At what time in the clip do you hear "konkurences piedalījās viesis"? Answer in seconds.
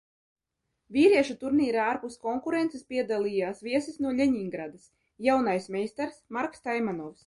2.29-4.03